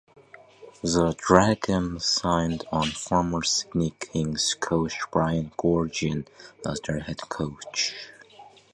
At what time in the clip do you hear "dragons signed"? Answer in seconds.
1.15-2.63